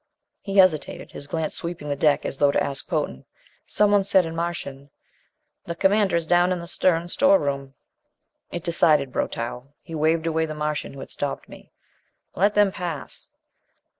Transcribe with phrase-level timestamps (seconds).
[0.41, 3.23] He hesitated, his glance sweeping the deck as though to ask Potan.
[3.67, 4.89] Someone said in Martian:
[5.65, 7.75] "The Commander is down in the stern storeroom."
[8.51, 9.73] It decided Brotow.
[9.83, 11.71] He waved away the Martian who had stopped me.
[12.33, 13.29] "Let them pass."